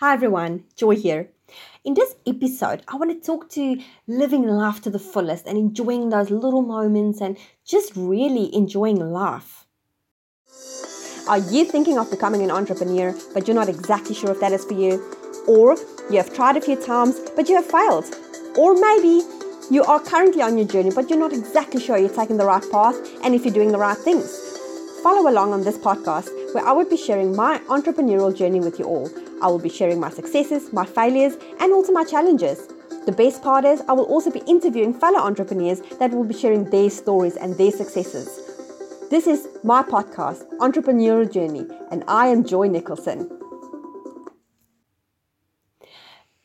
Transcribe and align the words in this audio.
Hi 0.00 0.12
everyone, 0.12 0.64
Joy 0.76 0.96
here. 0.96 1.30
In 1.82 1.94
this 1.94 2.16
episode, 2.26 2.82
I 2.86 2.96
want 2.96 3.10
to 3.12 3.26
talk 3.26 3.48
to 3.52 3.80
living 4.06 4.46
life 4.46 4.82
to 4.82 4.90
the 4.90 4.98
fullest 4.98 5.46
and 5.46 5.56
enjoying 5.56 6.10
those 6.10 6.28
little 6.28 6.60
moments 6.60 7.22
and 7.22 7.38
just 7.64 7.96
really 7.96 8.54
enjoying 8.54 8.96
life. 9.10 9.64
Are 11.26 11.38
you 11.38 11.64
thinking 11.64 11.96
of 11.96 12.10
becoming 12.10 12.42
an 12.42 12.50
entrepreneur, 12.50 13.14
but 13.32 13.48
you're 13.48 13.54
not 13.54 13.70
exactly 13.70 14.14
sure 14.14 14.32
if 14.32 14.40
that 14.40 14.52
is 14.52 14.66
for 14.66 14.74
you? 14.74 15.02
Or 15.48 15.78
you 16.10 16.18
have 16.18 16.34
tried 16.34 16.58
a 16.58 16.60
few 16.60 16.76
times, 16.76 17.18
but 17.34 17.48
you 17.48 17.54
have 17.54 17.64
failed? 17.64 18.04
Or 18.58 18.74
maybe 18.74 19.22
you 19.70 19.82
are 19.84 19.98
currently 19.98 20.42
on 20.42 20.58
your 20.58 20.68
journey, 20.68 20.90
but 20.94 21.08
you're 21.08 21.18
not 21.18 21.32
exactly 21.32 21.80
sure 21.80 21.96
you're 21.96 22.10
taking 22.10 22.36
the 22.36 22.44
right 22.44 22.70
path 22.70 22.96
and 23.24 23.34
if 23.34 23.46
you're 23.46 23.54
doing 23.54 23.72
the 23.72 23.78
right 23.78 23.96
things? 23.96 24.30
Follow 25.02 25.30
along 25.30 25.54
on 25.54 25.62
this 25.64 25.78
podcast 25.78 26.28
where 26.52 26.66
I 26.66 26.72
will 26.72 26.84
be 26.84 26.98
sharing 26.98 27.34
my 27.34 27.60
entrepreneurial 27.60 28.36
journey 28.36 28.60
with 28.60 28.78
you 28.78 28.84
all. 28.84 29.10
I 29.42 29.48
will 29.48 29.58
be 29.58 29.68
sharing 29.68 30.00
my 30.00 30.10
successes, 30.10 30.72
my 30.72 30.86
failures, 30.86 31.36
and 31.60 31.72
also 31.72 31.92
my 31.92 32.04
challenges. 32.04 32.68
The 33.04 33.12
best 33.12 33.42
part 33.42 33.64
is, 33.64 33.82
I 33.88 33.92
will 33.92 34.04
also 34.04 34.30
be 34.30 34.40
interviewing 34.46 34.94
fellow 34.94 35.18
entrepreneurs 35.18 35.80
that 35.98 36.10
will 36.10 36.24
be 36.24 36.34
sharing 36.34 36.70
their 36.70 36.90
stories 36.90 37.36
and 37.36 37.56
their 37.56 37.70
successes. 37.70 38.40
This 39.10 39.26
is 39.26 39.48
my 39.62 39.82
podcast, 39.82 40.44
Entrepreneurial 40.58 41.30
Journey, 41.30 41.66
and 41.90 42.02
I 42.08 42.28
am 42.28 42.44
Joy 42.44 42.68
Nicholson. 42.68 43.30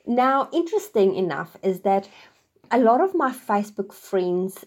Now, 0.06 0.50
interesting 0.52 1.16
enough 1.16 1.58
is 1.64 1.82
that 1.82 2.10
a 2.70 2.80
lot 2.80 3.02
of 3.02 3.16
my 3.16 3.32
Facebook 3.32 3.94
friends 3.94 4.66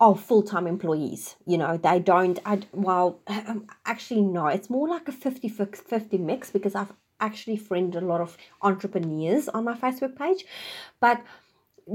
are 0.00 0.14
full-time 0.14 0.68
employees 0.68 1.34
you 1.48 1.58
know 1.58 1.76
they 1.76 1.98
don't 1.98 2.38
i 2.46 2.60
well 2.72 3.18
actually 3.84 4.20
no 4.20 4.46
it's 4.46 4.70
more 4.70 4.88
like 4.88 5.08
a 5.08 5.12
50 5.12 5.48
50 5.48 6.18
mix 6.18 6.52
because 6.52 6.76
i've 6.76 6.92
actually 7.20 7.56
friend 7.56 7.94
a 7.94 8.00
lot 8.00 8.20
of 8.20 8.36
entrepreneurs 8.62 9.48
on 9.48 9.64
my 9.64 9.74
facebook 9.74 10.16
page 10.16 10.44
but 11.00 11.22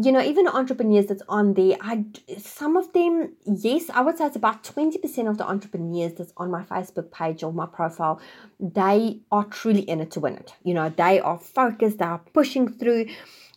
you 0.02 0.12
know 0.12 0.22
even 0.22 0.48
entrepreneurs 0.48 1.08
that's 1.08 1.22
on 1.28 1.54
there 1.54 1.76
i 1.82 2.04
some 2.38 2.78
of 2.78 2.92
them 2.94 3.34
yes 3.46 3.90
i 3.90 4.02
would 4.02 4.18
say 4.18 4.26
it's 4.26 4.38
about 4.38 4.64
20% 4.64 5.30
of 5.30 5.38
the 5.38 5.46
entrepreneurs 5.48 6.14
that's 6.14 6.34
on 6.38 6.50
my 6.50 6.64
facebook 6.64 7.12
page 7.12 7.44
or 7.44 7.52
my 7.52 7.66
profile 7.66 8.22
they 8.60 9.20
are 9.32 9.44
truly 9.46 9.82
in 9.82 10.00
it 10.00 10.12
to 10.12 10.20
win 10.20 10.36
it 10.36 10.54
you 10.64 10.74
know 10.74 10.90
they 10.90 11.20
are 11.20 11.38
focused 11.38 11.98
they 11.98 12.06
are 12.06 12.22
pushing 12.34 12.72
through 12.72 13.06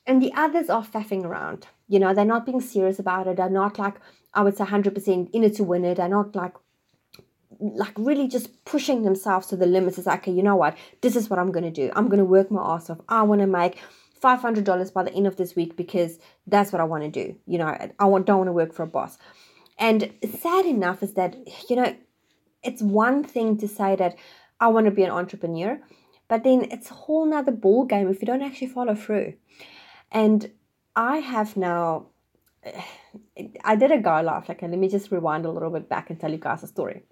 and 0.06 0.20
the 0.20 0.32
others 0.34 0.68
are 0.68 0.84
faffing 0.84 1.24
around 1.24 1.68
you 1.88 1.98
know, 1.98 2.14
they're 2.14 2.24
not 2.24 2.46
being 2.46 2.60
serious 2.60 2.98
about 2.98 3.26
it. 3.26 3.36
They're 3.36 3.50
not 3.50 3.78
like, 3.78 3.94
I 4.32 4.42
would 4.42 4.56
say 4.56 4.64
100% 4.64 5.30
in 5.32 5.44
it 5.44 5.54
to 5.56 5.64
win 5.64 5.84
it. 5.84 5.96
They're 5.96 6.08
not 6.08 6.34
like, 6.34 6.54
like 7.60 7.94
really 7.96 8.28
just 8.28 8.64
pushing 8.64 9.02
themselves 9.02 9.46
to 9.48 9.56
the 9.56 9.66
limits. 9.66 9.98
It's 9.98 10.06
like, 10.06 10.20
okay, 10.20 10.32
you 10.32 10.42
know 10.42 10.56
what? 10.56 10.76
This 11.00 11.16
is 11.16 11.28
what 11.28 11.38
I'm 11.38 11.52
going 11.52 11.64
to 11.64 11.70
do. 11.70 11.90
I'm 11.94 12.08
going 12.08 12.18
to 12.18 12.24
work 12.24 12.50
my 12.50 12.74
ass 12.74 12.90
off. 12.90 13.00
I 13.08 13.22
want 13.22 13.40
to 13.40 13.46
make 13.46 13.78
$500 14.22 14.92
by 14.92 15.02
the 15.02 15.12
end 15.12 15.26
of 15.26 15.36
this 15.36 15.54
week 15.54 15.76
because 15.76 16.18
that's 16.46 16.72
what 16.72 16.80
I 16.80 16.84
want 16.84 17.04
to 17.04 17.10
do. 17.10 17.36
You 17.46 17.58
know, 17.58 17.76
I 17.98 18.04
want, 18.06 18.26
don't 18.26 18.38
want 18.38 18.48
to 18.48 18.52
work 18.52 18.72
for 18.72 18.82
a 18.82 18.86
boss. 18.86 19.18
And 19.78 20.12
sad 20.40 20.66
enough 20.66 21.02
is 21.02 21.14
that, 21.14 21.36
you 21.68 21.76
know, 21.76 21.94
it's 22.62 22.80
one 22.82 23.22
thing 23.22 23.58
to 23.58 23.68
say 23.68 23.96
that 23.96 24.16
I 24.60 24.68
want 24.68 24.86
to 24.86 24.90
be 24.90 25.02
an 25.02 25.10
entrepreneur, 25.10 25.80
but 26.28 26.44
then 26.44 26.68
it's 26.70 26.90
a 26.90 26.94
whole 26.94 27.26
nother 27.26 27.52
ball 27.52 27.84
game 27.84 28.08
if 28.08 28.22
you 28.22 28.26
don't 28.26 28.42
actually 28.42 28.68
follow 28.68 28.94
through. 28.94 29.34
And 30.10 30.50
I 30.96 31.18
have 31.18 31.56
now. 31.56 32.06
I 33.64 33.76
did 33.76 33.90
a 33.90 33.98
go 33.98 34.20
live. 34.22 34.48
Like, 34.48 34.62
let 34.62 34.70
me 34.70 34.88
just 34.88 35.10
rewind 35.10 35.44
a 35.44 35.50
little 35.50 35.70
bit 35.70 35.88
back 35.88 36.08
and 36.08 36.18
tell 36.18 36.30
you 36.30 36.38
guys 36.38 36.62
a 36.62 36.66
story. 36.66 37.02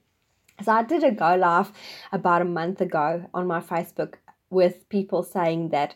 So 0.62 0.72
I 0.72 0.82
did 0.82 1.04
a 1.04 1.12
go 1.12 1.36
live 1.36 1.72
about 2.12 2.42
a 2.42 2.46
month 2.46 2.80
ago 2.80 3.28
on 3.32 3.46
my 3.46 3.60
Facebook 3.60 4.14
with 4.50 4.88
people 4.88 5.22
saying 5.22 5.70
that 5.70 5.94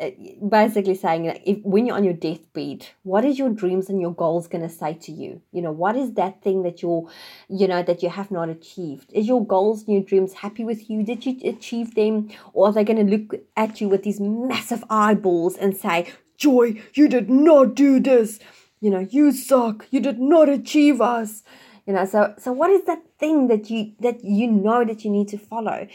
uh, 0.00 0.10
basically 0.48 0.94
saying 0.94 1.24
that 1.24 1.40
if 1.44 1.58
when 1.62 1.84
you're 1.84 1.96
on 1.96 2.04
your 2.04 2.14
deathbed 2.14 2.86
what 3.02 3.22
is 3.22 3.38
your 3.38 3.50
dreams 3.50 3.90
and 3.90 4.00
your 4.00 4.14
goals 4.14 4.46
going 4.46 4.62
to 4.62 4.68
say 4.68 4.94
to 4.94 5.12
you 5.12 5.42
you 5.52 5.60
know 5.60 5.72
what 5.72 5.94
is 5.94 6.14
that 6.14 6.40
thing 6.40 6.62
that 6.62 6.80
you're 6.80 7.06
you 7.50 7.68
know 7.68 7.82
that 7.82 8.02
you 8.02 8.08
have 8.08 8.30
not 8.30 8.48
achieved 8.48 9.12
is 9.12 9.26
your 9.26 9.44
goals 9.44 9.82
and 9.82 9.94
your 9.94 10.02
dreams 10.02 10.32
happy 10.32 10.64
with 10.64 10.88
you 10.88 11.02
did 11.02 11.26
you 11.26 11.36
achieve 11.44 11.94
them 11.96 12.30
or 12.54 12.68
are 12.68 12.72
they 12.72 12.84
going 12.84 13.04
to 13.04 13.16
look 13.16 13.42
at 13.58 13.78
you 13.80 13.90
with 13.90 14.02
these 14.02 14.20
massive 14.20 14.82
eyeballs 14.88 15.56
and 15.56 15.76
say 15.76 16.06
Joy, 16.40 16.80
you 16.94 17.06
did 17.06 17.28
not 17.28 17.74
do 17.74 18.00
this. 18.00 18.40
You 18.80 18.88
know, 18.88 19.06
you 19.10 19.30
suck. 19.30 19.86
You 19.90 20.00
did 20.00 20.18
not 20.18 20.48
achieve 20.48 21.02
us. 21.02 21.42
You 21.90 21.96
know, 21.96 22.04
so 22.04 22.34
so 22.38 22.52
what 22.52 22.70
is 22.70 22.84
that 22.84 23.02
thing 23.18 23.48
that 23.48 23.68
you 23.68 23.94
that 23.98 24.22
you 24.22 24.46
know 24.46 24.84
that 24.84 25.04
you 25.04 25.10
need 25.10 25.26
to 25.30 25.36
follow? 25.36 25.88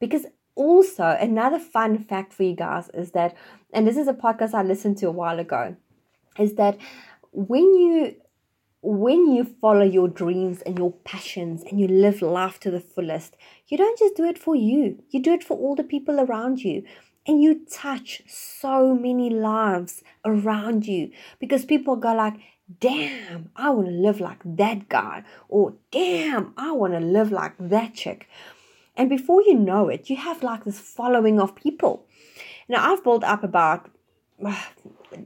Because 0.00 0.24
also 0.54 1.04
another 1.20 1.58
fun 1.58 1.98
fact 1.98 2.32
for 2.32 2.44
you 2.44 2.56
guys 2.56 2.88
is 2.94 3.10
that, 3.10 3.36
and 3.70 3.86
this 3.86 3.98
is 3.98 4.08
a 4.08 4.14
podcast 4.14 4.54
I 4.54 4.62
listened 4.62 4.96
to 4.98 5.08
a 5.08 5.10
while 5.10 5.38
ago, 5.38 5.76
is 6.38 6.54
that 6.54 6.78
when 7.32 7.74
you 7.74 8.16
when 8.80 9.30
you 9.32 9.44
follow 9.44 9.84
your 9.84 10.08
dreams 10.08 10.62
and 10.62 10.78
your 10.78 10.92
passions 11.04 11.62
and 11.62 11.78
you 11.78 11.88
live 11.88 12.22
life 12.22 12.58
to 12.60 12.70
the 12.70 12.80
fullest, 12.80 13.36
you 13.68 13.76
don't 13.76 13.98
just 13.98 14.16
do 14.16 14.24
it 14.24 14.38
for 14.38 14.56
you, 14.56 15.02
you 15.10 15.20
do 15.20 15.34
it 15.34 15.44
for 15.44 15.58
all 15.58 15.74
the 15.74 15.84
people 15.84 16.20
around 16.20 16.60
you 16.60 16.84
and 17.26 17.42
you 17.42 17.66
touch 17.70 18.22
so 18.26 18.94
many 18.94 19.28
lives 19.28 20.02
around 20.24 20.86
you 20.86 21.10
because 21.38 21.66
people 21.66 21.96
go 21.96 22.14
like 22.14 22.34
damn 22.80 23.50
i 23.56 23.70
want 23.70 23.88
to 23.88 23.92
live 23.92 24.20
like 24.20 24.40
that 24.44 24.88
guy. 24.88 25.22
Or 25.48 25.74
damn 25.90 26.54
i 26.56 26.72
want 26.72 26.94
to 26.94 27.00
live 27.00 27.32
like 27.32 27.54
that 27.58 27.94
chick. 27.94 28.28
And 28.96 29.08
before 29.08 29.42
you 29.42 29.54
know 29.54 29.88
it 29.88 30.08
you 30.10 30.16
have 30.16 30.42
like 30.42 30.64
this 30.64 30.80
following 30.80 31.40
of 31.40 31.54
people. 31.54 32.06
Now 32.68 32.92
i've 32.92 33.04
built 33.04 33.24
up 33.24 33.44
about 33.44 33.90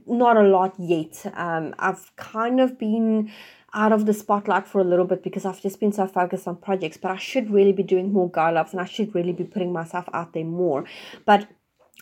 not 0.05 0.37
a 0.37 0.43
lot 0.43 0.75
yet. 0.77 1.25
Um, 1.35 1.75
i've 1.79 2.15
kind 2.15 2.59
of 2.59 2.77
been 2.77 3.31
out 3.73 3.91
of 3.91 4.05
the 4.05 4.13
spotlight 4.13 4.67
for 4.67 4.81
a 4.81 4.83
little 4.83 5.05
bit 5.05 5.23
because 5.23 5.45
I've 5.45 5.61
just 5.61 5.79
been 5.79 5.91
so 5.91 6.07
focused 6.07 6.47
on 6.47 6.55
projects, 6.57 6.97
but 6.97 7.11
I 7.11 7.17
should 7.17 7.51
really 7.51 7.71
be 7.71 7.83
doing 7.83 8.11
more 8.11 8.29
go 8.29 8.49
lives 8.51 8.71
and 8.71 8.81
I 8.81 8.85
should 8.85 9.13
really 9.13 9.33
be 9.33 9.43
putting 9.43 9.71
myself 9.71 10.05
out 10.13 10.33
there 10.33 10.43
more. 10.45 10.85
But 11.25 11.47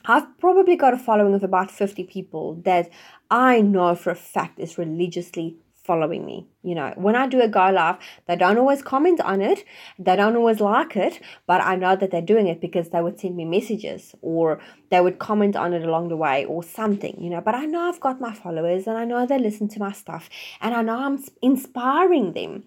I've 0.09 0.38
probably 0.40 0.78
got 0.78 0.94
a 0.94 0.97
following 0.97 1.34
of 1.34 1.44
about 1.44 1.69
50 1.69 2.06
people 2.06 2.56
that 2.63 2.90
I 3.29 3.59
know 3.59 3.94
for 3.94 4.12
a 4.12 4.16
fact 4.16 4.57
is 4.57 4.78
religiously 4.78 5.57
following 5.84 6.25
me. 6.25 6.47
You 6.63 6.75
know, 6.75 6.94
when 6.95 7.16
I 7.16 7.28
do 7.28 7.41
a 7.41 7.47
go 7.47 7.69
live, 7.69 7.97
they 8.25 8.38
don't 8.38 8.57
always 8.57 8.81
comment 8.81 9.19
on 9.19 9.41
it, 9.41 9.66
they 10.00 10.16
don't 10.16 10.35
always 10.38 10.62
like 10.62 10.95
it, 10.95 11.22
but 11.45 11.59
I 11.62 11.75
know 11.75 11.95
that 11.97 12.12
they're 12.12 12.22
doing 12.22 12.47
it 12.47 12.62
because 12.62 12.90
they 12.90 13.01
would 13.01 13.19
send 13.19 13.35
me 13.35 13.44
messages 13.44 14.16
or 14.22 14.59
they 14.91 15.01
would 15.01 15.19
comment 15.19 15.57
on 15.57 15.73
it 15.73 15.84
along 15.84 16.07
the 16.07 16.18
way 16.18 16.45
or 16.45 16.63
something, 16.63 17.16
you 17.22 17.29
know. 17.29 17.41
But 17.41 17.56
I 17.56 17.66
know 17.66 17.81
I've 17.89 18.00
got 18.00 18.22
my 18.22 18.34
followers 18.34 18.88
and 18.88 18.97
I 18.97 19.03
know 19.03 19.25
they 19.25 19.39
listen 19.39 19.68
to 19.69 19.79
my 19.79 19.91
stuff 19.91 20.29
and 20.62 20.74
I 20.74 20.84
know 20.84 20.97
I'm 20.97 21.22
inspiring 21.41 22.31
them 22.31 22.63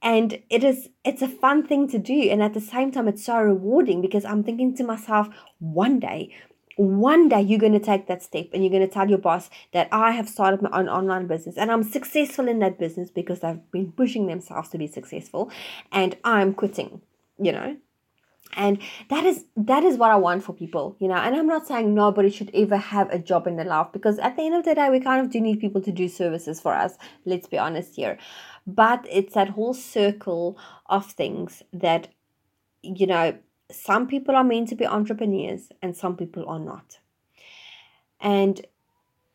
and 0.00 0.40
it 0.48 0.62
is 0.62 0.90
it's 1.04 1.22
a 1.22 1.28
fun 1.28 1.66
thing 1.66 1.88
to 1.88 1.98
do 1.98 2.28
and 2.30 2.40
at 2.40 2.54
the 2.54 2.60
same 2.60 2.92
time 2.92 3.08
it's 3.08 3.24
so 3.24 3.36
rewarding 3.36 4.00
because 4.00 4.24
i'm 4.24 4.44
thinking 4.44 4.72
to 4.76 4.84
myself 4.84 5.28
one 5.58 5.98
day 5.98 6.32
one 6.78 7.28
day 7.28 7.42
you're 7.42 7.58
going 7.58 7.72
to 7.72 7.80
take 7.80 8.06
that 8.06 8.22
step 8.22 8.46
and 8.52 8.62
you're 8.62 8.70
going 8.70 8.86
to 8.86 8.92
tell 8.92 9.08
your 9.08 9.18
boss 9.18 9.50
that 9.72 9.88
I 9.90 10.12
have 10.12 10.28
started 10.28 10.62
my 10.62 10.70
own 10.72 10.88
online 10.88 11.26
business 11.26 11.56
and 11.56 11.72
I'm 11.72 11.82
successful 11.82 12.46
in 12.46 12.60
that 12.60 12.78
business 12.78 13.10
because 13.10 13.40
they've 13.40 13.60
been 13.72 13.90
pushing 13.90 14.28
themselves 14.28 14.68
to 14.70 14.78
be 14.78 14.86
successful 14.86 15.50
and 15.90 16.16
I'm 16.22 16.54
quitting, 16.54 17.02
you 17.36 17.50
know. 17.50 17.76
And 18.56 18.78
that 19.10 19.26
is 19.26 19.44
that 19.56 19.82
is 19.82 19.96
what 19.98 20.12
I 20.12 20.16
want 20.16 20.44
for 20.44 20.52
people, 20.52 20.96
you 21.00 21.08
know. 21.08 21.16
And 21.16 21.34
I'm 21.34 21.48
not 21.48 21.66
saying 21.66 21.94
nobody 21.94 22.30
should 22.30 22.50
ever 22.54 22.76
have 22.76 23.10
a 23.10 23.18
job 23.18 23.48
in 23.48 23.56
their 23.56 23.66
life 23.66 23.88
because 23.92 24.18
at 24.20 24.36
the 24.36 24.42
end 24.42 24.54
of 24.54 24.64
the 24.64 24.74
day 24.76 24.88
we 24.88 25.00
kind 25.00 25.20
of 25.20 25.32
do 25.32 25.40
need 25.40 25.60
people 25.60 25.82
to 25.82 25.92
do 25.92 26.08
services 26.08 26.60
for 26.60 26.72
us, 26.72 26.96
let's 27.24 27.48
be 27.48 27.58
honest 27.58 27.96
here. 27.96 28.18
But 28.66 29.04
it's 29.10 29.34
that 29.34 29.50
whole 29.50 29.74
circle 29.74 30.56
of 30.86 31.06
things 31.06 31.62
that 31.72 32.08
you 32.82 33.06
know 33.06 33.36
some 33.70 34.06
people 34.06 34.34
are 34.34 34.44
meant 34.44 34.68
to 34.68 34.74
be 34.74 34.86
entrepreneurs 34.86 35.70
and 35.82 35.96
some 35.96 36.16
people 36.16 36.48
are 36.48 36.58
not. 36.58 36.98
And 38.20 38.64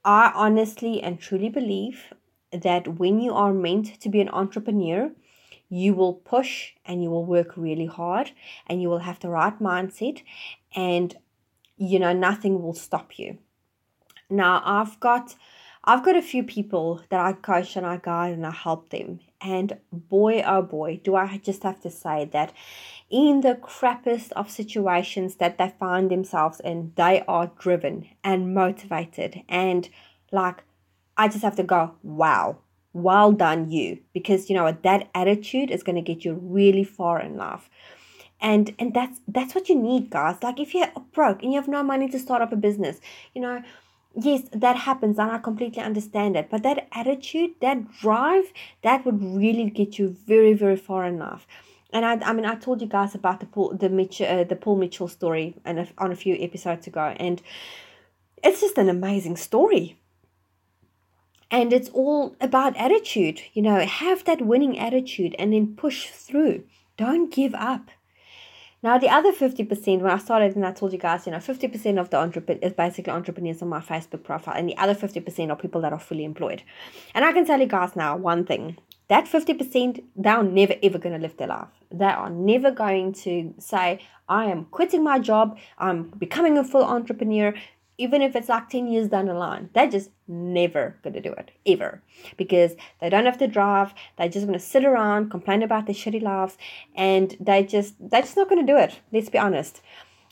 I 0.04 0.32
honestly 0.36 1.02
and 1.02 1.20
truly 1.20 1.50
believe 1.50 2.14
that 2.52 3.00
when 3.00 3.20
you 3.20 3.34
are 3.34 3.54
meant 3.54 4.00
to 4.02 4.10
be 4.10 4.22
an 4.22 4.30
entrepreneur, 4.30 5.12
you 5.70 5.94
will 5.94 6.14
push 6.14 6.74
and 6.86 7.02
you 7.02 7.10
will 7.10 7.26
work 7.26 7.56
really 7.58 7.86
hard 7.86 8.32
and 8.68 8.82
you 8.82 8.90
will 8.90 9.00
have 9.00 9.20
the 9.20 9.30
right 9.30 9.58
mindset 9.60 10.22
and 10.76 11.16
you 11.78 12.00
know 12.00 12.14
nothing 12.14 12.62
will 12.62 12.74
stop 12.74 13.18
you. 13.18 13.38
Now 14.30 14.62
I've 14.66 15.00
got 15.00 15.36
I've 15.86 16.04
got 16.06 16.16
a 16.16 16.22
few 16.22 16.44
people 16.44 17.02
that 17.10 17.20
I 17.20 17.34
coach 17.34 17.76
and 17.76 17.86
I 17.86 17.98
guide 17.98 18.34
and 18.34 18.46
I 18.46 18.52
help 18.52 18.90
them. 18.90 19.20
And 19.42 19.78
boy, 19.92 20.42
oh 20.46 20.62
boy, 20.62 21.02
do 21.04 21.16
I 21.16 21.38
just 21.44 21.64
have 21.64 21.82
to 21.82 21.90
say 21.90 22.30
that 22.32 22.54
in 23.10 23.42
the 23.42 23.56
crappiest 23.56 24.32
of 24.34 24.50
situations 24.50 25.36
that 25.36 25.58
they 25.58 25.74
find 25.78 26.10
themselves 26.10 26.62
in, 26.64 26.94
they 26.96 27.24
are 27.28 27.52
driven 27.60 28.08
and 28.24 28.54
motivated. 28.54 29.44
And 29.50 29.90
like, 30.32 30.64
I 31.18 31.28
just 31.28 31.44
have 31.44 31.58
to 31.58 31.64
go, 31.64 31.96
wow, 32.02 32.60
well 32.94 33.34
done, 33.34 33.70
you. 33.70 34.00
Because 34.14 34.50
you 34.50 34.56
know 34.56 34.64
what, 34.64 34.84
that 34.84 35.10
attitude 35.14 35.70
is 35.70 35.84
going 35.84 35.98
to 35.98 36.02
get 36.02 36.24
you 36.24 36.34
really 36.42 36.86
far 36.86 37.20
in 37.20 37.36
life. 37.36 37.70
and 38.40 38.76
and 38.78 38.94
that's 38.94 39.20
that's 39.28 39.56
what 39.56 39.70
you 39.70 39.76
need 39.76 40.10
guys 40.10 40.36
like 40.44 40.60
if 40.60 40.74
you're 40.76 40.92
broke 41.14 41.42
and 41.42 41.54
you 41.54 41.60
have 41.60 41.68
no 41.68 41.82
money 41.82 42.08
to 42.10 42.20
start 42.20 42.42
up 42.42 42.52
a 42.52 42.56
business 42.56 43.00
you 43.34 43.42
know 43.42 43.62
yes 44.16 44.44
that 44.52 44.76
happens 44.76 45.18
and 45.18 45.32
i 45.32 45.38
completely 45.38 45.82
understand 45.82 46.36
it 46.36 46.50
but 46.50 46.64
that 46.64 46.88
attitude 46.92 47.52
that 47.62 47.92
drive 47.92 48.54
that 48.84 49.06
would 49.06 49.22
really 49.24 49.70
get 49.70 49.98
you 49.98 50.16
very 50.28 50.54
very 50.54 50.76
far 50.78 51.06
enough 51.06 51.48
and 51.94 52.06
I, 52.06 52.14
I 52.28 52.34
mean, 52.34 52.46
I 52.46 52.56
told 52.56 52.82
you 52.82 52.88
guys 52.88 53.14
about 53.14 53.40
the 53.40 53.46
Paul, 53.46 53.76
the 53.76 53.88
Mitchell, 53.88 54.28
uh, 54.28 54.44
the 54.44 54.56
Paul 54.56 54.78
Mitchell 54.78 55.08
story, 55.08 55.56
and 55.64 55.88
on 56.00 56.12
a 56.12 56.16
few 56.16 56.36
episodes 56.40 56.88
ago, 56.88 57.16
and 57.18 57.42
it's 58.44 58.62
just 58.62 58.80
an 58.80 58.90
amazing 58.90 59.38
story. 59.38 60.00
And 61.52 61.72
it's 61.72 61.90
all 61.90 62.36
about 62.42 62.76
attitude, 62.78 63.42
you 63.54 63.62
know. 63.62 63.80
Have 63.80 64.26
that 64.26 64.42
winning 64.42 64.80
attitude, 64.80 65.36
and 65.38 65.54
then 65.54 65.76
push 65.76 66.08
through. 66.08 66.64
Don't 66.98 67.32
give 67.32 67.54
up. 67.54 67.92
Now, 68.84 68.98
the 68.98 69.08
other 69.08 69.32
50%, 69.32 70.02
when 70.02 70.12
I 70.12 70.18
started 70.18 70.58
and 70.58 70.66
I 70.66 70.74
told 70.74 70.92
you 70.92 71.00
guys, 71.00 71.26
you 71.26 71.32
know, 71.32 71.38
50% 71.38 71.98
of 71.98 72.10
the 72.10 72.18
entrepreneur 72.18 72.60
is 72.62 72.74
basically 72.74 73.14
entrepreneurs 73.14 73.62
on 73.62 73.70
my 73.70 73.80
Facebook 73.80 74.24
profile, 74.24 74.56
and 74.58 74.68
the 74.68 74.78
other 74.78 74.94
50% 74.94 75.50
are 75.50 75.56
people 75.56 75.80
that 75.82 75.94
are 75.94 76.00
fully 76.00 76.26
employed. 76.26 76.64
And 77.16 77.24
I 77.24 77.32
can 77.32 77.46
tell 77.46 77.62
you 77.62 77.66
guys 77.66 77.96
now 77.96 78.18
one 78.18 78.46
thing 78.46 78.78
that 79.08 79.26
50%, 79.26 80.04
they're 80.18 80.44
never 80.44 80.76
ever 80.84 80.98
going 80.98 81.16
to 81.16 81.22
live 81.22 81.38
their 81.38 81.48
life. 81.48 81.70
They 81.92 82.06
are 82.06 82.30
never 82.30 82.72
going 82.72 83.14
to 83.24 83.54
say, 83.58 84.02
I 84.28 84.46
am 84.46 84.66
quitting 84.66 85.04
my 85.04 85.18
job, 85.18 85.58
I'm 85.78 86.04
becoming 86.04 86.58
a 86.58 86.64
full 86.66 86.84
entrepreneur, 86.84 87.54
even 87.98 88.22
if 88.22 88.36
it's 88.36 88.50
like 88.50 88.70
10 88.70 88.88
years 88.88 89.08
down 89.08 89.28
the 89.28 89.34
line. 89.34 89.70
They're 89.74 89.90
just 89.90 90.10
never 90.28 90.96
going 91.04 91.14
to 91.14 91.22
do 91.22 91.34
it, 91.34 91.52
ever. 91.66 92.02
Because 92.38 92.76
they 93.00 93.10
don't 93.10 93.26
have 93.26 93.38
to 93.40 93.48
drive, 93.48 93.94
they 94.18 94.30
just 94.30 94.48
want 94.48 94.60
to 94.60 94.66
sit 94.66 94.86
around, 94.86 95.30
complain 95.30 95.64
about 95.64 95.86
their 95.86 95.96
shitty 95.96 96.22
lives, 96.22 96.58
and 96.96 97.36
they 97.40 97.64
just, 97.64 97.96
they're 98.00 98.22
just 98.22 98.38
not 98.38 98.50
going 98.50 98.66
to 98.66 98.72
do 98.72 98.78
it. 98.78 99.00
Let's 99.12 99.30
be 99.30 99.38
honest. 99.38 99.82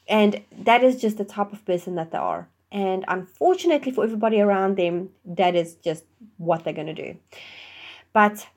And 0.08 0.42
that 0.58 0.84
is 0.84 1.00
just 1.00 1.18
the 1.18 1.26
type 1.26 1.54
of 1.54 1.66
person 1.66 1.96
that 1.96 2.12
they 2.12 2.18
are. 2.18 2.50
And 2.72 3.06
unfortunately 3.08 3.92
for 3.92 4.04
everybody 4.04 4.40
around 4.40 4.78
them, 4.78 5.10
that 5.26 5.56
is 5.56 5.76
just 5.76 6.06
what 6.38 6.64
they're 6.64 6.74
going 6.74 6.88
to 6.88 6.94
do. 6.94 7.18
But 8.14 8.48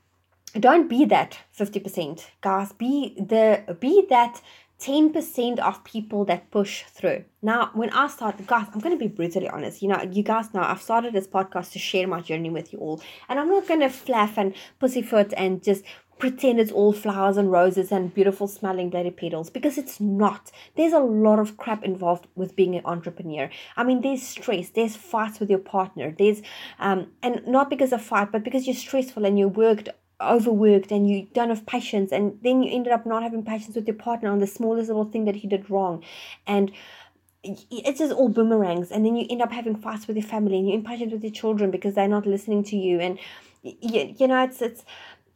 don't 0.58 0.88
be 0.88 1.04
that 1.06 1.38
50% 1.58 2.26
guys 2.40 2.72
be 2.72 3.14
the 3.18 3.76
be 3.80 4.06
that 4.08 4.40
10% 4.84 5.58
of 5.60 5.82
people 5.84 6.26
that 6.26 6.50
push 6.50 6.82
through. 6.82 7.24
Now, 7.40 7.70
when 7.72 7.88
I 7.90 8.06
started, 8.08 8.46
guys, 8.46 8.66
I'm 8.72 8.80
going 8.80 8.96
to 8.96 9.02
be 9.02 9.08
brutally 9.08 9.48
honest. 9.48 9.80
You 9.80 9.88
know, 9.88 10.02
you 10.02 10.22
guys 10.22 10.52
know 10.52 10.60
I've 10.60 10.82
started 10.82 11.14
this 11.14 11.26
podcast 11.26 11.72
to 11.72 11.78
share 11.78 12.06
my 12.06 12.20
journey 12.20 12.50
with 12.50 12.70
you 12.70 12.78
all. 12.80 13.00
And 13.30 13.38
I'm 13.38 13.48
not 13.48 13.66
going 13.66 13.80
to 13.80 13.88
flaff 13.88 14.36
and 14.36 14.54
pussyfoot 14.78 15.32
and 15.38 15.62
just 15.62 15.84
pretend 16.18 16.60
it's 16.60 16.70
all 16.70 16.92
flowers 16.92 17.38
and 17.38 17.50
roses 17.50 17.90
and 17.90 18.14
beautiful 18.14 18.46
smelling 18.46 18.90
bloody 18.90 19.10
petals 19.10 19.48
because 19.48 19.78
it's 19.78 20.00
not. 20.00 20.50
There's 20.76 20.92
a 20.92 20.98
lot 20.98 21.38
of 21.38 21.56
crap 21.56 21.82
involved 21.82 22.26
with 22.34 22.54
being 22.54 22.76
an 22.76 22.82
entrepreneur. 22.84 23.48
I 23.76 23.84
mean, 23.84 24.02
there's 24.02 24.22
stress, 24.22 24.68
there's 24.68 24.96
fights 24.96 25.40
with 25.40 25.48
your 25.48 25.58
partner, 25.58 26.14
there's, 26.16 26.42
um, 26.78 27.10
and 27.22 27.46
not 27.46 27.70
because 27.70 27.92
of 27.92 28.02
fight, 28.02 28.32
but 28.32 28.44
because 28.44 28.66
you're 28.66 28.76
stressful 28.76 29.24
and 29.24 29.38
you 29.38 29.48
worked 29.48 29.88
overworked 30.20 30.90
and 30.90 31.08
you 31.08 31.26
don't 31.32 31.48
have 31.48 31.66
patience 31.66 32.12
and 32.12 32.38
then 32.42 32.62
you 32.62 32.72
ended 32.72 32.92
up 32.92 33.04
not 33.04 33.22
having 33.22 33.44
patience 33.44 33.74
with 33.74 33.86
your 33.86 33.96
partner 33.96 34.30
on 34.30 34.38
the 34.38 34.46
smallest 34.46 34.88
little 34.88 35.04
thing 35.04 35.24
that 35.24 35.36
he 35.36 35.48
did 35.48 35.68
wrong. 35.68 36.02
And 36.46 36.72
it's 37.42 37.98
just 37.98 38.12
all 38.12 38.28
boomerangs 38.28 38.90
and 38.90 39.04
then 39.04 39.16
you 39.16 39.26
end 39.28 39.42
up 39.42 39.52
having 39.52 39.76
fights 39.76 40.06
with 40.06 40.16
your 40.16 40.26
family 40.26 40.58
and 40.58 40.68
you're 40.68 40.78
impatient 40.78 41.12
with 41.12 41.22
your 41.22 41.32
children 41.32 41.70
because 41.70 41.94
they're 41.94 42.08
not 42.08 42.26
listening 42.26 42.64
to 42.64 42.76
you. 42.76 43.00
And 43.00 43.18
you, 43.62 44.14
you 44.18 44.28
know 44.28 44.42
it's 44.44 44.62
it's 44.62 44.84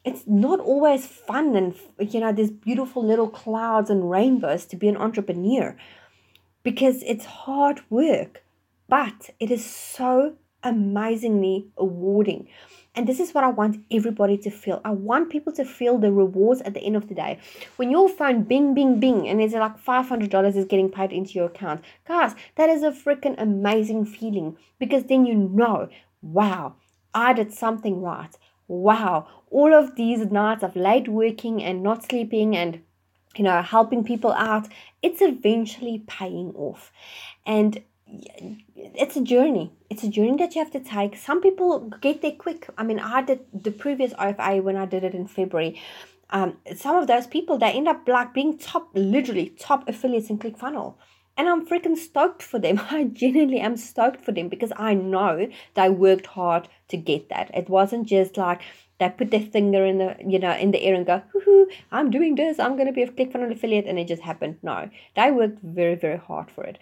it's 0.05 0.27
not 0.27 0.61
always 0.61 1.07
fun 1.07 1.57
and 1.57 1.75
you 2.13 2.21
know 2.21 2.33
there's 2.33 2.51
beautiful 2.51 3.05
little 3.05 3.29
clouds 3.29 3.91
and 3.91 4.11
rainbows 4.11 4.65
to 4.67 4.77
be 4.77 4.89
an 4.89 4.97
entrepreneur 4.97 5.77
because 6.63 7.03
it's 7.03 7.25
hard 7.25 7.81
work 7.91 8.43
but 8.89 9.31
it 9.41 9.51
is 9.51 9.65
so 9.65 10.35
amazingly 10.63 11.67
rewarding 11.79 12.49
and 12.99 13.07
this 13.07 13.21
is 13.21 13.33
what 13.33 13.45
I 13.45 13.49
want 13.49 13.85
everybody 13.93 14.37
to 14.39 14.51
feel. 14.51 14.81
I 14.85 14.91
want 14.91 15.31
people 15.31 15.53
to 15.53 15.65
feel 15.65 15.99
the 15.99 16.13
rewards 16.13 16.63
at 16.63 16.75
the 16.75 16.81
end 16.81 16.97
of 16.97 17.07
the 17.07 17.15
day. 17.15 17.39
When 17.77 17.93
your 17.93 18.09
phone 18.09 18.43
bing, 18.43 18.75
bing, 18.75 18.99
bing, 18.99 19.29
and 19.29 19.41
it's 19.41 19.55
like 19.55 19.81
$500 19.81 20.57
is 20.57 20.65
getting 20.65 20.91
paid 20.91 21.13
into 21.13 21.35
your 21.35 21.47
account, 21.47 21.85
guys, 22.09 22.35
that 22.57 22.69
is 22.69 22.83
a 22.83 22.91
freaking 22.91 23.37
amazing 23.39 24.05
feeling 24.05 24.57
because 24.81 25.05
then 25.05 25.27
you 25.27 25.37
know, 25.37 25.89
wow, 26.23 26.75
I 27.15 27.35
did 27.35 27.53
something 27.53 28.03
right. 28.03 28.37
Wow, 28.67 29.29
all 29.49 29.73
of 29.73 29.95
these 29.95 30.27
nights 30.27 30.65
of 30.65 30.75
late 30.75 31.07
working 31.07 31.63
and 31.63 31.85
not 31.85 32.05
sleeping 32.05 32.57
and 32.57 32.83
you 33.37 33.45
know 33.45 33.63
helping 33.63 34.03
people 34.03 34.33
out, 34.33 34.67
it's 35.03 35.23
eventually 35.23 36.03
paying 36.09 36.53
off. 36.57 36.91
And 37.47 37.81
it's 38.09 39.17
a 39.17 39.23
journey. 39.23 39.73
It's 39.91 40.03
a 40.03 40.09
journey 40.09 40.37
that 40.39 40.55
you 40.55 40.63
have 40.63 40.73
to 40.73 40.81
take. 40.81 41.17
Some 41.17 41.41
people 41.41 41.91
get 42.01 42.23
there 42.23 42.33
quick. 42.33 42.69
I 42.79 42.83
mean, 42.83 42.99
I 42.99 43.23
did 43.23 43.41
the 43.53 43.71
previous 43.71 44.13
OFA 44.15 44.63
when 44.63 44.77
I 44.77 44.87
did 44.87 45.05
it 45.05 45.15
in 45.15 45.27
February. 45.27 45.81
Um, 46.31 46.59
some 46.77 46.97
of 46.97 47.07
those 47.07 47.27
people 47.27 47.57
they 47.57 47.73
end 47.73 47.89
up 47.89 48.07
like 48.07 48.35
being 48.35 48.59
top, 48.59 48.91
literally 48.95 49.51
top 49.59 49.89
affiliates 49.89 50.31
in 50.31 50.39
ClickFunnels. 50.39 50.95
And 51.37 51.49
I'm 51.49 51.67
freaking 51.67 51.97
stoked 51.97 52.43
for 52.43 52.59
them. 52.59 52.81
I 52.91 53.05
genuinely 53.05 53.61
am 53.61 53.77
stoked 53.77 54.25
for 54.25 54.33
them 54.33 54.49
because 54.49 54.73
I 54.77 54.95
know 54.95 55.49
they 55.75 55.89
worked 55.89 56.27
hard 56.27 56.69
to 56.89 56.97
get 56.97 57.29
that. 57.29 57.51
It 57.55 57.69
wasn't 57.69 58.09
just 58.09 58.37
like 58.37 58.63
they 58.99 59.09
put 59.09 59.31
their 59.31 59.41
finger 59.41 59.85
in 59.85 59.99
the 59.99 60.17
you 60.27 60.39
know 60.39 60.53
in 60.53 60.73
the 60.73 60.83
air 60.83 60.95
and 60.95 61.07
go, 61.07 61.23
hoo 61.33 61.69
I'm 61.93 62.11
doing 62.11 62.35
this, 62.35 62.59
I'm 62.59 62.77
gonna 62.77 62.93
be 62.93 63.03
a 63.03 63.09
ClickFunnels 63.09 63.53
affiliate, 63.53 63.87
and 63.87 63.99
it 63.99 64.09
just 64.09 64.23
happened. 64.23 64.59
No, 64.63 64.91
they 65.15 65.31
worked 65.31 65.63
very, 65.63 65.95
very 65.95 66.19
hard 66.19 66.51
for 66.51 66.65
it. 66.65 66.79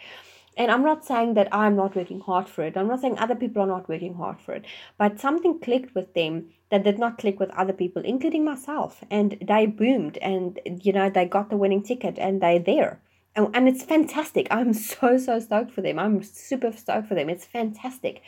And 0.56 0.70
I'm 0.70 0.82
not 0.82 1.04
saying 1.04 1.34
that 1.34 1.48
I'm 1.52 1.76
not 1.76 1.94
working 1.94 2.20
hard 2.20 2.48
for 2.48 2.64
it. 2.64 2.76
I'm 2.76 2.88
not 2.88 3.00
saying 3.00 3.18
other 3.18 3.34
people 3.34 3.62
are 3.62 3.66
not 3.66 3.88
working 3.88 4.14
hard 4.14 4.40
for 4.40 4.54
it. 4.54 4.64
But 4.96 5.20
something 5.20 5.60
clicked 5.60 5.94
with 5.94 6.14
them 6.14 6.48
that 6.70 6.84
did 6.84 6.98
not 6.98 7.18
click 7.18 7.38
with 7.38 7.50
other 7.50 7.74
people, 7.74 8.02
including 8.02 8.44
myself. 8.44 9.04
And 9.10 9.36
they 9.46 9.66
boomed 9.66 10.16
and, 10.18 10.58
you 10.82 10.92
know, 10.92 11.10
they 11.10 11.26
got 11.26 11.50
the 11.50 11.56
winning 11.56 11.82
ticket 11.82 12.18
and 12.18 12.40
they're 12.40 12.58
there. 12.58 13.00
And, 13.34 13.54
and 13.54 13.68
it's 13.68 13.84
fantastic. 13.84 14.48
I'm 14.50 14.72
so, 14.72 15.18
so 15.18 15.38
stoked 15.40 15.72
for 15.72 15.82
them. 15.82 15.98
I'm 15.98 16.22
super 16.22 16.72
stoked 16.72 17.08
for 17.08 17.14
them. 17.14 17.28
It's 17.28 17.44
fantastic. 17.44 18.22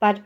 But 0.00 0.20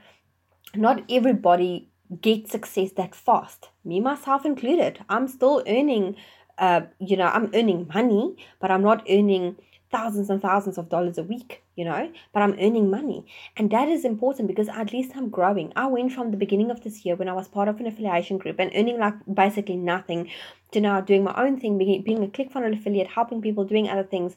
not 0.74 1.02
everybody 1.10 1.90
gets 2.20 2.52
success 2.52 2.92
that 2.92 3.14
fast. 3.14 3.70
Me, 3.84 4.00
myself 4.00 4.46
included. 4.46 5.04
I'm 5.08 5.28
still 5.28 5.62
earning, 5.66 6.16
uh, 6.56 6.82
you 7.00 7.16
know, 7.16 7.26
I'm 7.26 7.50
earning 7.54 7.90
money, 7.92 8.36
but 8.60 8.70
I'm 8.70 8.82
not 8.82 9.04
earning 9.10 9.56
thousands 9.90 10.28
and 10.30 10.40
thousands 10.40 10.78
of 10.78 10.88
dollars 10.88 11.18
a 11.18 11.22
week, 11.22 11.62
you 11.76 11.84
know, 11.84 12.10
but 12.32 12.42
I'm 12.42 12.56
earning 12.60 12.90
money. 12.90 13.26
And 13.56 13.70
that 13.70 13.88
is 13.88 14.04
important 14.04 14.48
because 14.48 14.68
at 14.68 14.92
least 14.92 15.12
I'm 15.16 15.28
growing. 15.30 15.72
I 15.76 15.86
went 15.86 16.12
from 16.12 16.30
the 16.30 16.36
beginning 16.36 16.70
of 16.70 16.82
this 16.82 17.04
year 17.04 17.16
when 17.16 17.28
I 17.28 17.32
was 17.32 17.48
part 17.48 17.68
of 17.68 17.80
an 17.80 17.86
affiliation 17.86 18.38
group 18.38 18.58
and 18.58 18.70
earning 18.74 18.98
like 18.98 19.14
basically 19.32 19.76
nothing 19.76 20.30
to 20.72 20.80
now 20.80 21.00
doing 21.00 21.24
my 21.24 21.34
own 21.36 21.58
thing, 21.58 21.78
being, 21.78 22.22
a 22.22 22.26
ClickFunnels 22.26 22.78
affiliate, 22.78 23.08
helping 23.08 23.40
people, 23.40 23.64
doing 23.64 23.88
other 23.88 24.02
things, 24.02 24.36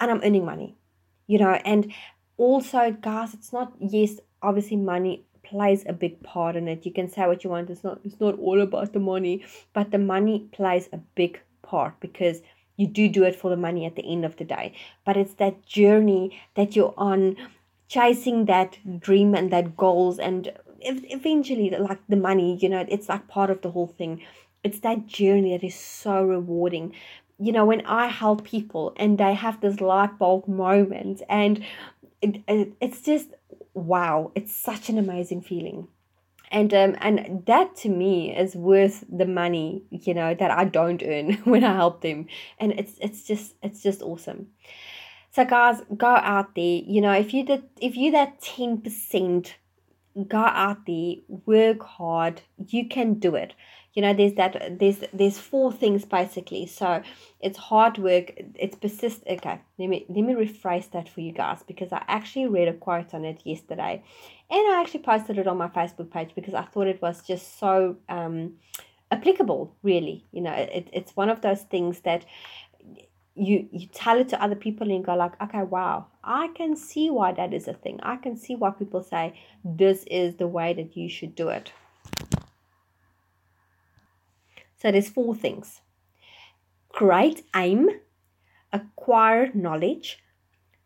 and 0.00 0.10
I'm 0.10 0.20
earning 0.24 0.44
money, 0.44 0.76
you 1.26 1.38
know. 1.38 1.52
And 1.64 1.92
also, 2.36 2.90
guys, 3.00 3.34
it's 3.34 3.52
not, 3.52 3.72
yes, 3.80 4.18
obviously 4.42 4.76
money 4.76 5.24
plays 5.42 5.84
a 5.86 5.92
big 5.92 6.22
part 6.22 6.56
in 6.56 6.68
it. 6.68 6.84
You 6.84 6.92
can 6.92 7.08
say 7.08 7.26
what 7.26 7.44
you 7.44 7.50
want. 7.50 7.70
It's 7.70 7.84
not 7.84 8.00
it's 8.04 8.20
not 8.20 8.38
all 8.38 8.60
about 8.60 8.92
the 8.92 9.00
money, 9.00 9.44
but 9.72 9.90
the 9.90 9.98
money 9.98 10.48
plays 10.52 10.88
a 10.92 10.98
big 10.98 11.40
part 11.62 11.98
because 12.00 12.42
you 12.78 12.86
do 12.86 13.08
do 13.08 13.24
it 13.24 13.34
for 13.36 13.50
the 13.50 13.56
money 13.56 13.84
at 13.84 13.96
the 13.96 14.10
end 14.10 14.24
of 14.24 14.36
the 14.36 14.44
day. 14.44 14.72
But 15.04 15.18
it's 15.18 15.34
that 15.34 15.66
journey 15.66 16.40
that 16.54 16.74
you're 16.74 16.94
on 16.96 17.36
chasing 17.88 18.46
that 18.46 18.78
dream 19.00 19.34
and 19.34 19.52
that 19.52 19.76
goals 19.76 20.18
and 20.18 20.52
eventually 20.80 21.70
like 21.70 21.98
the 22.08 22.16
money 22.16 22.56
you 22.60 22.68
know 22.68 22.84
it's 22.88 23.08
like 23.08 23.26
part 23.26 23.50
of 23.50 23.60
the 23.60 23.70
whole 23.72 23.88
thing. 23.88 24.22
It's 24.64 24.80
that 24.80 25.06
journey 25.06 25.52
that 25.52 25.66
is 25.66 25.74
so 25.74 26.22
rewarding. 26.22 26.94
You 27.38 27.52
know 27.52 27.64
when 27.64 27.84
i 27.86 28.06
help 28.06 28.44
people 28.44 28.92
and 28.96 29.18
they 29.18 29.34
have 29.34 29.60
this 29.60 29.80
light 29.80 30.18
bulb 30.18 30.48
moment 30.48 31.22
and 31.28 31.64
it, 32.20 32.42
it, 32.48 32.72
it's 32.80 33.00
just 33.00 33.28
wow 33.74 34.32
it's 34.34 34.54
such 34.54 34.88
an 34.88 34.98
amazing 34.98 35.40
feeling 35.40 35.86
and 36.50 36.72
um 36.74 36.96
and 37.00 37.44
that 37.46 37.76
to 37.76 37.88
me 37.88 38.36
is 38.36 38.54
worth 38.54 39.04
the 39.10 39.26
money 39.26 39.82
you 39.90 40.14
know 40.14 40.34
that 40.34 40.50
i 40.50 40.64
don't 40.64 41.02
earn 41.02 41.32
when 41.44 41.64
i 41.64 41.74
help 41.74 42.00
them. 42.00 42.26
And 42.58 42.72
it's 42.72 42.94
it's 43.00 43.22
just 43.22 43.54
it's 43.62 43.82
just 43.82 44.02
awesome. 44.02 44.48
So 45.30 45.44
guys 45.44 45.82
go 45.96 46.06
out 46.06 46.54
there 46.54 46.80
you 46.94 47.00
know 47.00 47.12
if 47.12 47.32
you 47.34 47.44
did 47.44 47.64
if 47.80 47.96
you 47.96 48.10
that 48.12 48.40
10% 48.40 49.54
go 50.26 50.38
out 50.38 50.84
there 50.86 51.14
work 51.46 51.82
hard 51.82 52.40
you 52.66 52.88
can 52.88 53.14
do 53.14 53.36
it 53.36 53.54
you 53.94 54.02
know 54.02 54.12
there's 54.14 54.34
that 54.34 54.78
there's 54.78 54.98
there's 55.12 55.38
four 55.38 55.72
things 55.72 56.04
basically. 56.04 56.66
So 56.66 57.02
it's 57.40 57.58
hard 57.58 57.98
work 57.98 58.32
it's 58.56 58.76
persist 58.76 59.22
okay 59.28 59.60
let 59.78 59.88
me 59.88 60.04
let 60.08 60.24
me 60.24 60.34
rephrase 60.34 60.90
that 60.90 61.08
for 61.08 61.20
you 61.20 61.30
guys 61.30 61.62
because 61.68 61.92
i 61.92 62.02
actually 62.08 62.48
read 62.48 62.66
a 62.66 62.72
quote 62.72 63.14
on 63.14 63.24
it 63.24 63.40
yesterday 63.44 64.02
and 64.50 64.72
i 64.72 64.80
actually 64.80 64.98
posted 64.98 65.38
it 65.38 65.46
on 65.46 65.56
my 65.56 65.68
facebook 65.68 66.10
page 66.10 66.30
because 66.34 66.52
i 66.52 66.62
thought 66.62 66.88
it 66.88 67.00
was 67.00 67.22
just 67.22 67.60
so 67.60 67.96
um 68.08 68.54
applicable 69.10 69.74
really. 69.82 70.24
You 70.32 70.42
know 70.42 70.52
it, 70.52 70.88
it's 70.92 71.16
one 71.16 71.30
of 71.30 71.40
those 71.40 71.62
things 71.62 72.00
that 72.00 72.24
you 73.34 73.68
you 73.70 73.86
tell 73.86 74.18
it 74.18 74.28
to 74.30 74.42
other 74.42 74.56
people 74.56 74.90
and 74.90 75.04
go 75.04 75.14
like 75.14 75.40
okay 75.40 75.62
wow 75.62 76.06
i 76.24 76.48
can 76.48 76.76
see 76.76 77.08
why 77.08 77.32
that 77.32 77.54
is 77.54 77.68
a 77.68 77.72
thing. 77.72 78.00
I 78.02 78.16
can 78.16 78.36
see 78.36 78.56
why 78.56 78.70
people 78.70 79.02
say 79.02 79.38
this 79.64 80.04
is 80.10 80.36
the 80.36 80.48
way 80.48 80.74
that 80.74 80.96
you 80.96 81.08
should 81.08 81.34
do 81.34 81.48
it 81.48 81.72
so 84.80 84.90
there's 84.90 85.08
four 85.08 85.34
things 85.34 85.80
great 86.88 87.44
aim 87.54 87.88
acquire 88.72 89.50
knowledge 89.54 90.18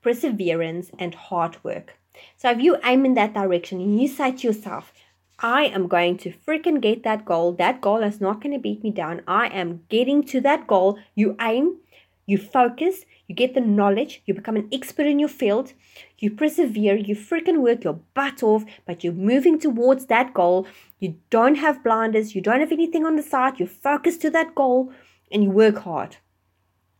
perseverance 0.03 0.91
and 0.99 1.15
hard 1.15 1.63
work 1.65 1.99
so 2.37 2.51
if 2.51 2.61
you 2.61 2.77
aim 2.85 3.05
in 3.05 3.15
that 3.15 3.35
direction 3.35 3.81
and 3.81 4.01
you 4.01 4.09
say 4.09 4.33
to 4.33 4.47
yourself 4.47 4.93
I 5.43 5.65
am 5.65 5.89
going 5.89 6.19
to 6.19 6.33
freaking 6.33 6.81
get 6.81 7.03
that 7.03 7.25
goal. 7.25 7.53
That 7.53 7.81
goal 7.81 8.05
is 8.05 8.21
not 8.21 8.41
going 8.41 8.53
to 8.53 8.61
beat 8.61 8.85
me 8.85 8.93
down. 8.93 9.23
I 9.27 9.49
am 9.49 9.83
getting 9.89 10.23
to 10.25 10.41
that 10.43 10.69
goal. 10.69 11.01
You 11.17 11.37
aim, 11.41 11.79
you 12.27 12.39
focus, 12.39 13.05
you 13.27 13.35
get 13.35 13.55
the 13.55 13.61
knowledge, 13.61 14.23
you 14.27 14.35
become 14.35 14.57
an 14.57 14.69
expert 14.73 15.07
in 15.07 15.19
your 15.19 15.29
field, 15.29 15.73
you 16.19 16.31
persevere, 16.31 16.97
you 16.97 17.17
freaking 17.17 17.59
work 17.59 17.85
your 17.85 18.01
butt 18.15 18.43
off, 18.43 18.65
but 18.87 19.03
you're 19.03 19.13
moving 19.13 19.59
towards 19.59 20.07
that 20.07 20.33
goal. 20.33 20.67
You 21.01 21.17
don't 21.31 21.57
have 21.57 21.83
blinders, 21.83 22.35
you 22.35 22.41
don't 22.41 22.61
have 22.61 22.73
anything 22.73 23.05
on 23.05 23.17
the 23.17 23.23
side, 23.23 23.59
you 23.59 23.67
focus 23.67 24.17
to 24.19 24.31
that 24.31 24.55
goal 24.55 24.93
and 25.31 25.43
you 25.43 25.51
work 25.51 25.79
hard. 25.79 26.17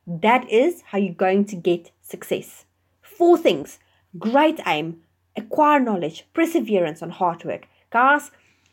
That 0.07 0.51
is 0.51 0.83
how 0.87 0.99
you're 0.99 1.15
going 1.15 1.45
to 1.47 1.57
get 1.57 1.93
success. 2.01 2.65
Four 3.01 3.39
things 3.39 3.79
great 4.19 4.61
aim, 4.67 5.03
acquire 5.37 5.81
knowledge, 5.81 6.27
perseverance, 6.35 7.01
and 7.01 7.13
hard 7.13 7.45
work. 7.45 7.67
Guys, 7.91 8.31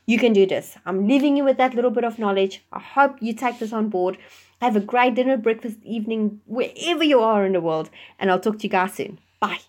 you 0.09 0.17
can 0.17 0.33
do 0.33 0.45
this. 0.47 0.75
I'm 0.87 1.07
leaving 1.07 1.37
you 1.37 1.43
with 1.43 1.57
that 1.57 1.75
little 1.75 1.91
bit 1.91 2.03
of 2.03 2.17
knowledge. 2.17 2.63
I 2.73 2.79
hope 2.79 3.17
you 3.21 3.33
take 3.33 3.59
this 3.59 3.71
on 3.71 3.89
board. 3.89 4.17
Have 4.59 4.75
a 4.75 4.79
great 4.79 5.13
dinner, 5.13 5.37
breakfast, 5.37 5.77
evening, 5.83 6.41
wherever 6.47 7.03
you 7.03 7.19
are 7.19 7.45
in 7.45 7.53
the 7.53 7.61
world. 7.61 7.91
And 8.17 8.31
I'll 8.31 8.39
talk 8.39 8.57
to 8.59 8.63
you 8.63 8.69
guys 8.69 8.95
soon. 8.95 9.19
Bye. 9.39 9.68